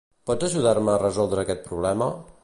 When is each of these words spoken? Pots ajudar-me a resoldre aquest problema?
Pots 0.29 0.45
ajudar-me 0.47 0.91
a 0.93 1.01
resoldre 1.03 1.43
aquest 1.45 1.61
problema? 1.67 2.09